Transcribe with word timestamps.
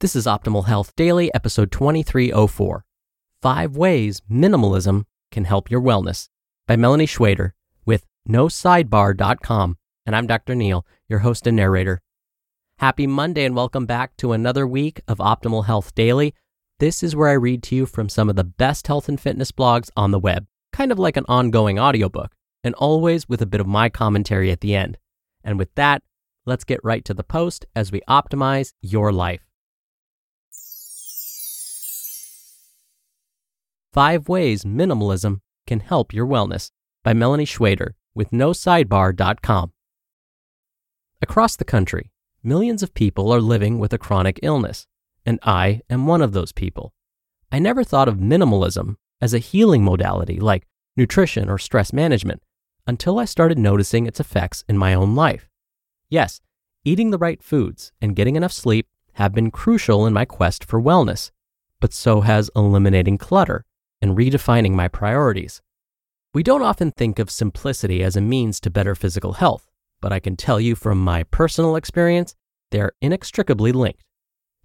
This 0.00 0.14
is 0.14 0.26
Optimal 0.26 0.66
Health 0.66 0.94
Daily, 0.94 1.32
episode 1.32 1.72
2304 1.72 2.84
Five 3.40 3.76
Ways 3.78 4.20
Minimalism 4.30 5.04
Can 5.30 5.44
Help 5.46 5.70
Your 5.70 5.80
Wellness 5.80 6.28
by 6.66 6.76
Melani 6.76 7.08
Schweder 7.08 7.54
with 7.86 8.04
NoSidebar.com. 8.28 9.78
And 10.04 10.14
I'm 10.14 10.26
Dr. 10.26 10.54
Neal, 10.54 10.84
your 11.08 11.20
host 11.20 11.46
and 11.46 11.56
narrator. 11.56 12.02
Happy 12.78 13.06
Monday 13.06 13.46
and 13.46 13.56
welcome 13.56 13.86
back 13.86 14.14
to 14.18 14.32
another 14.32 14.66
week 14.66 15.00
of 15.08 15.16
Optimal 15.16 15.64
Health 15.64 15.94
Daily. 15.94 16.34
This 16.78 17.02
is 17.02 17.16
where 17.16 17.30
I 17.30 17.32
read 17.32 17.62
to 17.62 17.74
you 17.74 17.86
from 17.86 18.10
some 18.10 18.28
of 18.28 18.36
the 18.36 18.44
best 18.44 18.88
health 18.88 19.08
and 19.08 19.18
fitness 19.18 19.50
blogs 19.50 19.88
on 19.96 20.10
the 20.10 20.18
web, 20.18 20.46
kind 20.74 20.92
of 20.92 20.98
like 20.98 21.16
an 21.16 21.24
ongoing 21.26 21.78
audiobook, 21.78 22.34
and 22.62 22.74
always 22.74 23.30
with 23.30 23.40
a 23.40 23.46
bit 23.46 23.62
of 23.62 23.66
my 23.66 23.88
commentary 23.88 24.50
at 24.50 24.60
the 24.60 24.74
end. 24.74 24.98
And 25.42 25.58
with 25.58 25.74
that, 25.76 26.02
let's 26.44 26.64
get 26.64 26.84
right 26.84 27.02
to 27.06 27.14
the 27.14 27.24
post 27.24 27.64
as 27.74 27.90
we 27.90 28.02
optimize 28.06 28.74
your 28.82 29.10
life. 29.10 29.45
Five 33.96 34.28
Ways 34.28 34.64
Minimalism 34.64 35.40
Can 35.66 35.80
Help 35.80 36.12
Your 36.12 36.26
Wellness 36.26 36.70
by 37.02 37.14
Melani 37.14 37.48
Schweder 37.48 37.94
with 38.14 38.30
NoSidebar.com. 38.30 39.72
Across 41.22 41.56
the 41.56 41.64
country, 41.64 42.12
millions 42.42 42.82
of 42.82 42.92
people 42.92 43.32
are 43.32 43.40
living 43.40 43.78
with 43.78 43.94
a 43.94 43.98
chronic 43.98 44.38
illness, 44.42 44.86
and 45.24 45.38
I 45.42 45.80
am 45.88 46.06
one 46.06 46.20
of 46.20 46.32
those 46.32 46.52
people. 46.52 46.92
I 47.50 47.58
never 47.58 47.82
thought 47.82 48.06
of 48.06 48.18
minimalism 48.18 48.96
as 49.22 49.32
a 49.32 49.38
healing 49.38 49.82
modality 49.82 50.38
like 50.40 50.66
nutrition 50.94 51.48
or 51.48 51.56
stress 51.56 51.90
management 51.90 52.42
until 52.86 53.18
I 53.18 53.24
started 53.24 53.58
noticing 53.58 54.06
its 54.06 54.20
effects 54.20 54.62
in 54.68 54.76
my 54.76 54.92
own 54.92 55.14
life. 55.14 55.48
Yes, 56.10 56.42
eating 56.84 57.12
the 57.12 57.18
right 57.18 57.42
foods 57.42 57.92
and 58.02 58.14
getting 58.14 58.36
enough 58.36 58.52
sleep 58.52 58.88
have 59.14 59.32
been 59.32 59.50
crucial 59.50 60.04
in 60.04 60.12
my 60.12 60.26
quest 60.26 60.66
for 60.66 60.82
wellness, 60.82 61.30
but 61.80 61.94
so 61.94 62.20
has 62.20 62.50
eliminating 62.54 63.16
clutter 63.16 63.64
and 64.00 64.16
redefining 64.16 64.72
my 64.72 64.88
priorities. 64.88 65.62
We 66.34 66.42
don't 66.42 66.62
often 66.62 66.90
think 66.90 67.18
of 67.18 67.30
simplicity 67.30 68.02
as 68.02 68.16
a 68.16 68.20
means 68.20 68.60
to 68.60 68.70
better 68.70 68.94
physical 68.94 69.34
health, 69.34 69.66
but 70.00 70.12
I 70.12 70.20
can 70.20 70.36
tell 70.36 70.60
you 70.60 70.74
from 70.74 70.98
my 70.98 71.22
personal 71.24 71.76
experience, 71.76 72.34
they're 72.70 72.92
inextricably 73.00 73.72
linked. 73.72 74.04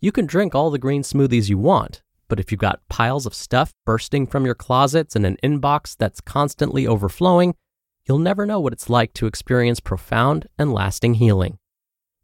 You 0.02 0.12
can 0.12 0.26
drink 0.26 0.54
all 0.54 0.70
the 0.70 0.80
green 0.80 1.04
smoothies 1.04 1.50
you 1.50 1.58
want, 1.58 2.02
but 2.28 2.40
if 2.40 2.52
you've 2.52 2.60
got 2.60 2.82
piles 2.90 3.26
of 3.26 3.34
stuff 3.34 3.72
bursting 3.86 4.28
from 4.28 4.46
your 4.46 4.56
closets 4.56 5.16
and 5.16 5.26
an 5.26 5.38
inbox 5.44 5.96
that's 5.96 6.22
constantly 6.22 6.86
overflowing, 6.86 7.56
you'll 8.06 8.20
never 8.20 8.46
know 8.46 8.60
what 8.60 8.74
it's 8.74 8.90
like 8.90 9.14
to 9.14 9.28
experience 9.28 9.80
profound 9.80 10.48
and 10.58 10.74
lasting 10.74 11.16
healing. 11.16 11.58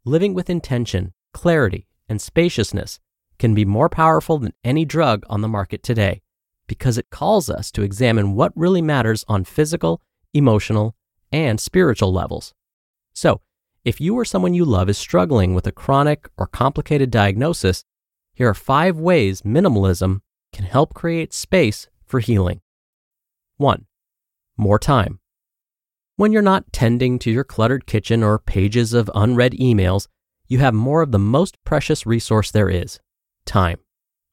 Living 0.04 0.34
with 0.34 0.50
intention, 0.50 1.12
clarity, 1.32 1.86
and 2.08 2.20
spaciousness 2.20 3.00
can 3.38 3.54
be 3.54 3.64
more 3.64 3.88
powerful 3.88 4.38
than 4.38 4.52
any 4.64 4.84
drug 4.84 5.24
on 5.30 5.40
the 5.40 5.48
market 5.48 5.82
today 5.82 6.20
because 6.68 6.96
it 6.96 7.10
calls 7.10 7.50
us 7.50 7.72
to 7.72 7.82
examine 7.82 8.36
what 8.36 8.52
really 8.54 8.82
matters 8.82 9.24
on 9.26 9.42
physical, 9.42 10.00
emotional, 10.32 10.94
and 11.32 11.60
spiritual 11.60 12.12
levels. 12.12 12.54
So, 13.12 13.40
if 13.84 14.00
you 14.00 14.14
or 14.14 14.24
someone 14.24 14.54
you 14.54 14.64
love 14.64 14.88
is 14.88 14.98
struggling 14.98 15.54
with 15.54 15.66
a 15.66 15.72
chronic 15.72 16.28
or 16.36 16.46
complicated 16.46 17.10
diagnosis, 17.10 17.84
here 18.34 18.48
are 18.48 18.54
five 18.54 18.96
ways 18.96 19.42
minimalism 19.42 20.20
can 20.52 20.64
help 20.64 20.94
create 20.94 21.32
space 21.32 21.88
for 22.04 22.20
healing. 22.20 22.60
1. 23.56 23.86
More 24.56 24.78
time. 24.78 25.18
When 26.16 26.32
you're 26.32 26.42
not 26.42 26.72
tending 26.72 27.18
to 27.20 27.30
your 27.30 27.44
cluttered 27.44 27.86
kitchen 27.86 28.22
or 28.22 28.38
pages 28.38 28.92
of 28.92 29.10
unread 29.14 29.52
emails, 29.52 30.06
you 30.48 30.58
have 30.58 30.74
more 30.74 31.02
of 31.02 31.12
the 31.12 31.18
most 31.18 31.56
precious 31.64 32.06
resource 32.06 32.50
there 32.50 32.68
is 32.68 33.00
time. 33.44 33.78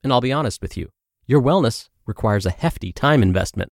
And 0.04 0.12
I'll 0.12 0.22
be 0.22 0.32
honest 0.32 0.62
with 0.62 0.78
you, 0.78 0.90
your 1.28 1.42
wellness 1.42 1.90
requires 2.06 2.46
a 2.46 2.52
hefty 2.52 2.92
time 2.92 3.22
investment. 3.22 3.72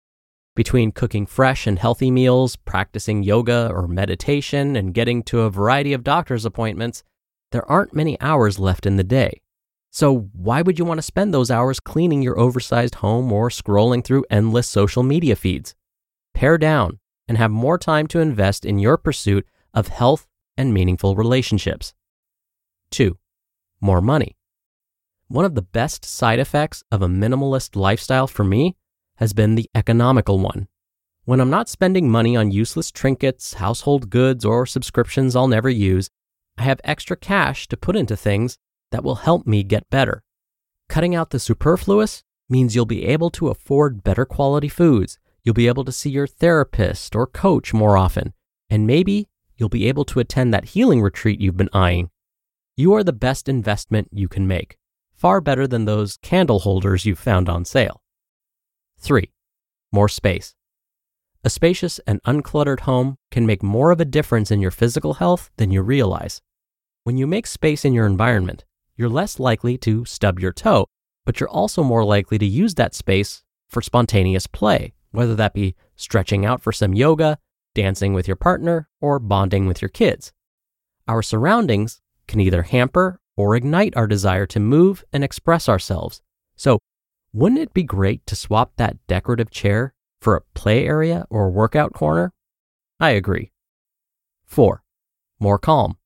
Between 0.54 0.93
cooking 0.93 1.25
fresh 1.25 1.66
and 1.66 1.78
healthy 1.78 2.10
meals, 2.10 2.56
practicing 2.56 3.22
yoga 3.22 3.70
or 3.72 3.88
meditation, 3.88 4.76
and 4.76 4.93
getting 4.93 5.22
to 5.25 5.41
a 5.41 5.50
variety 5.50 5.93
of 5.93 6.04
doctor's 6.04 6.44
appointments, 6.44 7.03
there 7.53 7.69
aren't 7.70 7.94
many 7.94 8.20
hours 8.20 8.59
left 8.59 8.84
in 8.84 8.97
the 8.97 9.04
day. 9.04 9.41
So, 9.91 10.31
why 10.32 10.62
would 10.62 10.78
you 10.78 10.84
want 10.84 10.98
to 10.98 11.03
spend 11.03 11.32
those 11.32 11.50
hours 11.50 11.81
cleaning 11.81 12.22
your 12.22 12.38
oversized 12.38 12.97
home 12.97 13.31
or 13.32 13.50
scrolling 13.50 14.04
through 14.04 14.25
endless 14.31 14.69
social 14.69 15.03
media 15.03 15.37
feeds? 15.37 15.75
Pare 16.34 16.59
down 16.59 16.99
and 17.28 17.38
have 17.38 17.50
more 17.50 17.78
time 17.78 18.06
to 18.09 18.20
invest 18.20 18.64
in 18.64 18.78
your 18.78 18.97
pursuit 18.97 19.47
of 19.75 19.88
health 19.88 20.26
and 20.56 20.72
meaningful 20.75 21.14
relationships. 21.14 21.94
2. 22.91 23.16
More 23.81 24.00
money. 24.00 24.37
One 25.32 25.47
of 25.47 25.54
the 25.54 25.62
best 25.62 26.04
side 26.04 26.38
effects 26.38 26.84
of 26.93 27.00
a 27.00 27.09
minimalist 27.09 27.75
lifestyle 27.75 28.26
for 28.26 28.44
me 28.44 28.76
has 29.16 29.32
been 29.32 29.54
the 29.54 29.70
economical 29.75 30.38
one. 30.38 30.69
When 31.25 31.41
I'm 31.41 31.48
not 31.48 31.70
spending 31.70 32.10
money 32.10 32.37
on 32.37 32.50
useless 32.50 32.91
trinkets, 32.91 33.54
household 33.54 34.10
goods, 34.10 34.44
or 34.44 34.66
subscriptions 34.66 35.34
I'll 35.34 35.48
never 35.48 35.70
use, 35.70 36.10
I 36.59 36.65
have 36.65 36.82
extra 36.84 37.16
cash 37.16 37.66
to 37.69 37.78
put 37.78 37.97
into 37.97 38.15
things 38.15 38.59
that 38.91 39.03
will 39.03 39.25
help 39.25 39.47
me 39.47 39.62
get 39.62 39.88
better. 39.88 40.22
Cutting 40.91 41.15
out 41.15 41.31
the 41.31 41.38
superfluous 41.38 42.25
means 42.50 42.75
you'll 42.75 42.84
be 42.84 43.06
able 43.06 43.31
to 43.31 43.49
afford 43.49 44.04
better 44.04 44.26
quality 44.26 44.69
foods, 44.69 45.19
you'll 45.43 45.54
be 45.54 45.66
able 45.66 45.87
to 45.87 45.93
see 45.93 46.10
your 46.10 46.26
therapist 46.26 47.16
or 47.16 47.26
coach 47.26 47.72
more 47.72 47.97
often, 47.97 48.34
and 48.69 48.87
maybe 48.87 49.31
you'll 49.56 49.70
be 49.70 49.88
able 49.88 50.04
to 50.04 50.20
attend 50.20 50.53
that 50.53 50.66
healing 50.76 51.00
retreat 51.00 51.41
you've 51.41 51.56
been 51.56 51.70
eyeing. 51.72 52.10
You 52.76 52.93
are 52.93 53.03
the 53.03 53.14
best 53.14 53.49
investment 53.49 54.09
you 54.12 54.28
can 54.28 54.47
make, 54.47 54.76
far 55.22 55.41
better 55.41 55.69
than 55.69 55.84
those 55.84 56.16
candle 56.21 56.59
holders 56.59 57.06
you've 57.06 57.16
found 57.16 57.49
on 57.49 57.65
sale. 57.65 58.03
3. 58.99 59.31
More 59.93 60.09
space. 60.09 60.56
A 61.44 61.49
spacious 61.49 62.00
and 62.09 62.21
uncluttered 62.25 62.81
home 62.81 63.15
can 63.31 63.47
make 63.47 63.62
more 63.62 63.93
of 63.93 64.00
a 64.00 64.05
difference 64.05 64.50
in 64.50 64.61
your 64.61 64.72
physical 64.72 65.15
health 65.15 65.49
than 65.59 65.71
you 65.71 65.81
realize. 65.81 66.43
When 67.05 67.19
you 67.19 67.28
make 67.28 67.47
space 67.47 67.84
in 67.84 67.93
your 67.93 68.05
environment, 68.05 68.65
you're 68.97 69.09
less 69.09 69.38
likely 69.38 69.78
to 69.78 70.05
stub 70.05 70.41
your 70.41 70.52
toe, 70.52 70.87
but 71.25 71.38
you're 71.38 71.49
also 71.49 71.85
more 71.85 72.05
likely 72.05 72.37
to 72.38 72.44
use 72.44 72.75
that 72.75 72.93
space 72.93 73.44
for 73.69 73.81
spontaneous 73.81 74.49
play, 74.49 74.93
whether 75.12 75.37
that 75.37 75.55
be 75.55 75.76
stretching 75.94 76.44
out 76.44 76.61
for 76.61 76.73
some 76.73 76.94
yoga, 76.94 77.38
dancing 77.76 78.12
with 78.12 78.26
your 78.26 78.37
partner, 78.37 78.88
or 79.00 79.20
bonding 79.20 79.67
with 79.67 79.81
your 79.81 79.88
kids. 79.88 80.32
Our 81.06 81.23
surroundings 81.23 82.00
can 82.26 82.41
either 82.41 82.64
hamper 82.64 83.20
or 83.37 83.56
ignite 83.56 83.96
our 83.96 84.06
desire 84.06 84.46
to 84.46 84.61
move 84.61 85.05
and 85.12 85.25
express 85.25 85.69
ourselves. 85.69 86.23
So 86.56 86.79
wouldn't 87.32 87.61
it 87.61 87.73
be 87.73 87.82
great 87.82 88.26
to 88.26 88.37
swap 88.37 88.73
that 88.76 88.99
decorative 89.06 89.50
chair 89.50 89.94
for 90.20 90.37
a 90.37 90.43
play 90.55 90.87
area 90.87 91.26
or 91.31 91.50
workout 91.50 91.93
corner? 91.93 92.32
I 93.00 93.11
agree. 93.11 93.52
4. 94.44 94.82
More 95.40 95.58
calm. 95.58 95.96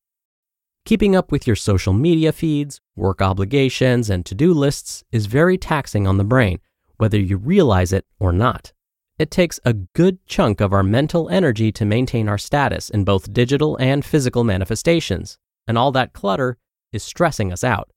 Keeping 0.84 1.17
up 1.17 1.32
with 1.32 1.49
your 1.49 1.56
social 1.56 1.93
media 1.93 2.31
feeds, 2.31 2.81
work 2.94 3.20
obligations, 3.20 4.08
and 4.08 4.25
to 4.25 4.37
do 4.37 4.55
lists 4.55 5.02
is 5.11 5.26
very 5.26 5.58
taxing 5.58 6.06
on 6.06 6.17
the 6.17 6.25
brain, 6.25 6.61
whether 6.96 7.19
you 7.19 7.37
realize 7.37 7.93
it 7.93 8.06
or 8.20 8.32
not. 8.32 8.73
It 9.19 9.31
takes 9.32 9.58
a 9.64 9.73
good 9.73 10.25
chunk 10.26 10.61
of 10.61 10.73
our 10.73 10.84
mental 10.84 11.28
energy 11.28 11.73
to 11.73 11.84
maintain 11.84 12.28
our 12.28 12.38
status 12.38 12.88
in 12.88 13.02
both 13.02 13.32
digital 13.32 13.76
and 13.78 14.05
physical 14.05 14.44
manifestations, 14.44 15.38
and 15.67 15.76
all 15.76 15.90
that 15.93 16.12
clutter 16.12 16.56
is 16.96 17.02
stressing 17.02 17.52
us 17.52 17.62
out. 17.62 17.90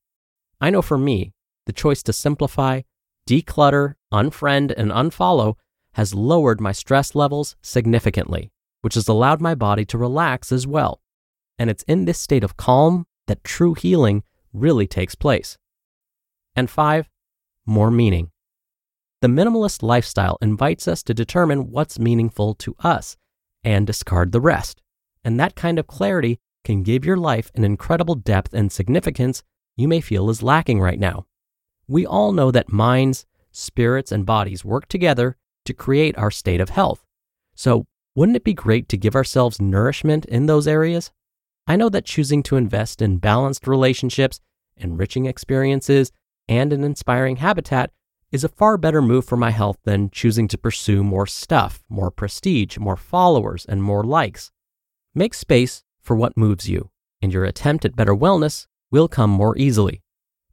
I 0.61 0.69
know 0.69 0.81
for 0.81 0.97
me, 0.97 1.33
the 1.65 1.73
choice 1.73 2.03
to 2.03 2.13
simplify, 2.13 2.81
declutter, 3.27 3.95
unfriend, 4.13 4.73
and 4.77 4.91
unfollow 4.91 5.55
has 5.93 6.13
lowered 6.13 6.61
my 6.61 6.71
stress 6.71 7.15
levels 7.15 7.55
significantly, 7.61 8.51
which 8.81 8.95
has 8.95 9.07
allowed 9.07 9.41
my 9.41 9.55
body 9.55 9.85
to 9.85 9.97
relax 9.97 10.51
as 10.51 10.67
well. 10.67 11.01
And 11.57 11.69
it's 11.69 11.83
in 11.83 12.05
this 12.05 12.19
state 12.19 12.43
of 12.43 12.57
calm 12.57 13.05
that 13.27 13.43
true 13.43 13.73
healing 13.73 14.23
really 14.53 14.87
takes 14.87 15.15
place. 15.15 15.57
And 16.55 16.69
five, 16.69 17.09
more 17.65 17.91
meaning. 17.91 18.31
The 19.21 19.27
minimalist 19.27 19.83
lifestyle 19.83 20.37
invites 20.41 20.87
us 20.87 21.03
to 21.03 21.13
determine 21.13 21.71
what's 21.71 21.99
meaningful 21.99 22.55
to 22.55 22.75
us 22.79 23.17
and 23.63 23.85
discard 23.85 24.31
the 24.31 24.41
rest. 24.41 24.81
And 25.23 25.39
that 25.39 25.55
kind 25.55 25.77
of 25.77 25.87
clarity 25.87 26.39
can 26.63 26.83
give 26.83 27.05
your 27.05 27.17
life 27.17 27.51
an 27.55 27.63
incredible 27.63 28.15
depth 28.15 28.53
and 28.53 28.71
significance 28.71 29.43
you 29.75 29.87
may 29.87 30.01
feel 30.01 30.29
is 30.29 30.43
lacking 30.43 30.81
right 30.81 30.99
now. 30.99 31.25
We 31.87 32.05
all 32.05 32.31
know 32.31 32.51
that 32.51 32.71
minds, 32.71 33.25
spirits, 33.51 34.11
and 34.11 34.25
bodies 34.25 34.65
work 34.65 34.87
together 34.87 35.37
to 35.65 35.73
create 35.73 36.17
our 36.17 36.31
state 36.31 36.61
of 36.61 36.69
health. 36.69 37.05
So, 37.55 37.87
wouldn't 38.15 38.35
it 38.35 38.43
be 38.43 38.53
great 38.53 38.89
to 38.89 38.97
give 38.97 39.15
ourselves 39.15 39.61
nourishment 39.61 40.25
in 40.25 40.45
those 40.45 40.67
areas? 40.67 41.11
I 41.67 41.75
know 41.75 41.89
that 41.89 42.05
choosing 42.05 42.43
to 42.43 42.57
invest 42.57 43.01
in 43.01 43.17
balanced 43.17 43.67
relationships, 43.67 44.41
enriching 44.75 45.25
experiences, 45.25 46.11
and 46.47 46.73
an 46.73 46.83
inspiring 46.83 47.37
habitat 47.37 47.91
is 48.31 48.43
a 48.43 48.49
far 48.49 48.77
better 48.77 49.01
move 49.01 49.25
for 49.25 49.37
my 49.37 49.51
health 49.51 49.77
than 49.83 50.09
choosing 50.09 50.47
to 50.47 50.57
pursue 50.57 51.03
more 51.03 51.27
stuff, 51.27 51.83
more 51.89 52.11
prestige, 52.11 52.77
more 52.77 52.95
followers, 52.95 53.65
and 53.65 53.81
more 53.83 54.03
likes. 54.03 54.51
Make 55.15 55.33
space 55.33 55.83
for 56.01 56.15
what 56.15 56.37
moves 56.37 56.69
you, 56.69 56.89
and 57.21 57.33
your 57.33 57.45
attempt 57.45 57.85
at 57.85 57.95
better 57.95 58.15
wellness 58.15 58.67
will 58.91 59.07
come 59.07 59.29
more 59.29 59.57
easily. 59.57 60.01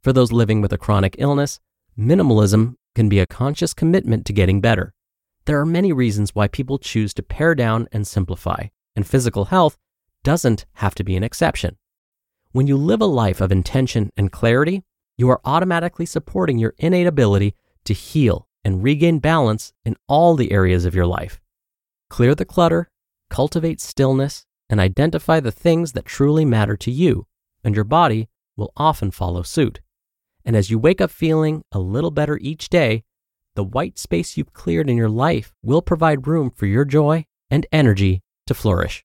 For 0.01 0.13
those 0.13 0.31
living 0.31 0.61
with 0.61 0.73
a 0.73 0.77
chronic 0.77 1.15
illness, 1.17 1.59
minimalism 1.97 2.75
can 2.95 3.09
be 3.09 3.19
a 3.19 3.27
conscious 3.27 3.73
commitment 3.73 4.25
to 4.25 4.33
getting 4.33 4.61
better. 4.61 4.93
There 5.45 5.59
are 5.59 5.65
many 5.65 5.93
reasons 5.93 6.33
why 6.33 6.47
people 6.47 6.77
choose 6.79 7.13
to 7.13 7.23
pare 7.23 7.55
down 7.55 7.87
and 7.91 8.07
simplify, 8.07 8.67
and 8.95 9.05
physical 9.05 9.45
health 9.45 9.77
doesn't 10.23 10.65
have 10.73 10.95
to 10.95 11.03
be 11.03 11.15
an 11.15 11.23
exception. 11.23 11.77
When 12.51 12.67
you 12.67 12.75
live 12.75 13.01
a 13.01 13.05
life 13.05 13.39
of 13.39 13.51
intention 13.51 14.11
and 14.17 14.31
clarity, 14.31 14.83
you 15.15 15.29
are 15.29 15.41
automatically 15.45 16.05
supporting 16.05 16.57
your 16.57 16.73
innate 16.79 17.07
ability 17.07 17.53
to 17.85 17.93
heal 17.93 18.47
and 18.63 18.83
regain 18.83 19.19
balance 19.19 19.73
in 19.85 19.95
all 20.07 20.35
the 20.35 20.51
areas 20.51 20.83
of 20.83 20.95
your 20.95 21.05
life. 21.05 21.39
Clear 22.09 22.33
the 22.35 22.45
clutter, 22.45 22.89
cultivate 23.29 23.79
stillness, 23.79 24.46
and 24.69 24.79
identify 24.79 25.39
the 25.39 25.51
things 25.51 25.93
that 25.93 26.05
truly 26.05 26.45
matter 26.45 26.75
to 26.77 26.91
you, 26.91 27.27
and 27.63 27.75
your 27.75 27.83
body 27.83 28.29
will 28.55 28.73
often 28.75 29.11
follow 29.11 29.43
suit. 29.43 29.81
And 30.43 30.55
as 30.55 30.69
you 30.69 30.79
wake 30.79 31.01
up 31.01 31.11
feeling 31.11 31.63
a 31.71 31.79
little 31.79 32.11
better 32.11 32.37
each 32.41 32.69
day, 32.69 33.03
the 33.55 33.63
white 33.63 33.97
space 33.97 34.37
you've 34.37 34.53
cleared 34.53 34.89
in 34.89 34.97
your 34.97 35.09
life 35.09 35.53
will 35.63 35.81
provide 35.81 36.27
room 36.27 36.51
for 36.51 36.65
your 36.65 36.85
joy 36.85 37.25
and 37.49 37.65
energy 37.71 38.21
to 38.45 38.53
flourish. 38.53 39.03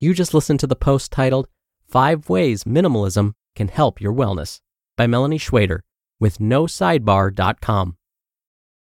You 0.00 0.12
just 0.14 0.34
listened 0.34 0.60
to 0.60 0.66
the 0.66 0.76
post 0.76 1.10
titled 1.10 1.48
Five 1.88 2.28
Ways 2.28 2.64
Minimalism 2.64 3.32
can 3.54 3.68
help 3.68 4.00
your 4.00 4.12
wellness 4.12 4.60
by 4.96 5.06
Melani 5.06 5.40
Schweder 5.40 5.82
with 6.20 6.38
NoSidebar.com. 6.38 7.96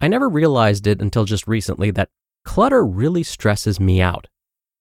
I 0.00 0.08
never 0.08 0.28
realized 0.28 0.86
it 0.86 1.00
until 1.00 1.24
just 1.24 1.46
recently 1.46 1.90
that 1.92 2.10
clutter 2.44 2.84
really 2.84 3.22
stresses 3.22 3.80
me 3.80 4.00
out. 4.00 4.28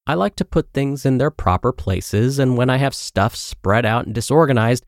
I 0.07 0.13
like 0.13 0.35
to 0.35 0.45
put 0.45 0.71
things 0.71 1.05
in 1.05 1.17
their 1.17 1.31
proper 1.31 1.71
places, 1.71 2.37
and 2.37 2.57
when 2.57 2.69
I 2.69 2.77
have 2.77 2.93
stuff 2.93 3.35
spread 3.35 3.85
out 3.85 4.05
and 4.05 4.13
disorganized, 4.13 4.85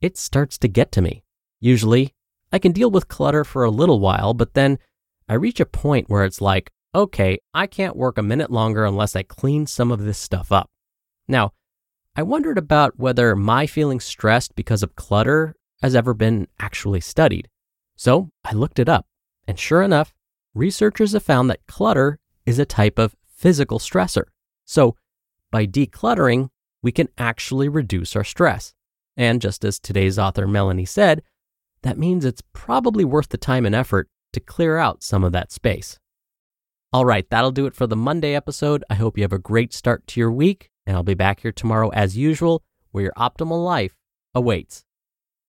it 0.00 0.18
starts 0.18 0.58
to 0.58 0.68
get 0.68 0.92
to 0.92 1.02
me. 1.02 1.24
Usually, 1.60 2.14
I 2.52 2.58
can 2.58 2.72
deal 2.72 2.90
with 2.90 3.08
clutter 3.08 3.44
for 3.44 3.64
a 3.64 3.70
little 3.70 3.98
while, 3.98 4.34
but 4.34 4.54
then 4.54 4.78
I 5.28 5.34
reach 5.34 5.60
a 5.60 5.66
point 5.66 6.08
where 6.08 6.24
it's 6.24 6.40
like, 6.40 6.70
okay, 6.94 7.38
I 7.54 7.66
can't 7.66 7.96
work 7.96 8.18
a 8.18 8.22
minute 8.22 8.50
longer 8.50 8.84
unless 8.84 9.16
I 9.16 9.22
clean 9.22 9.66
some 9.66 9.90
of 9.90 10.04
this 10.04 10.18
stuff 10.18 10.52
up. 10.52 10.70
Now, 11.26 11.52
I 12.16 12.22
wondered 12.22 12.58
about 12.58 12.98
whether 12.98 13.36
my 13.36 13.66
feeling 13.66 14.00
stressed 14.00 14.54
because 14.54 14.82
of 14.82 14.96
clutter 14.96 15.54
has 15.82 15.94
ever 15.94 16.14
been 16.14 16.48
actually 16.58 17.00
studied. 17.00 17.48
So 17.96 18.30
I 18.44 18.52
looked 18.52 18.78
it 18.78 18.88
up. 18.88 19.06
And 19.48 19.58
sure 19.58 19.82
enough, 19.82 20.14
researchers 20.54 21.14
have 21.14 21.22
found 21.24 21.48
that 21.50 21.66
clutter 21.66 22.18
is 22.46 22.58
a 22.58 22.66
type 22.66 22.98
of 22.98 23.16
physical 23.26 23.78
stressor. 23.78 24.24
So, 24.66 24.94
by 25.50 25.66
decluttering, 25.66 26.50
we 26.82 26.92
can 26.92 27.08
actually 27.16 27.68
reduce 27.68 28.14
our 28.14 28.24
stress. 28.24 28.74
And 29.16 29.40
just 29.40 29.64
as 29.64 29.80
today's 29.80 30.18
author 30.18 30.46
Melani 30.46 30.86
said, 30.86 31.22
that 31.82 31.98
means 31.98 32.24
it's 32.24 32.42
probably 32.52 33.04
worth 33.04 33.30
the 33.30 33.38
time 33.38 33.64
and 33.64 33.74
effort 33.74 34.08
to 34.34 34.40
clear 34.40 34.76
out 34.76 35.02
some 35.02 35.24
of 35.24 35.32
that 35.32 35.50
space. 35.50 35.98
All 36.92 37.06
right, 37.06 37.28
that'll 37.30 37.50
do 37.50 37.66
it 37.66 37.74
for 37.74 37.86
the 37.86 37.96
Monday 37.96 38.34
episode. 38.34 38.84
I 38.90 38.94
hope 38.94 39.16
you 39.16 39.24
have 39.24 39.32
a 39.32 39.38
great 39.38 39.72
start 39.72 40.06
to 40.08 40.20
your 40.20 40.30
week, 40.30 40.70
and 40.86 40.94
I'll 40.94 41.02
be 41.02 41.14
back 41.14 41.40
here 41.40 41.52
tomorrow 41.52 41.88
as 41.90 42.16
usual, 42.16 42.62
where 42.90 43.04
your 43.04 43.12
optimal 43.16 43.64
life 43.64 43.96
awaits. 44.34 44.84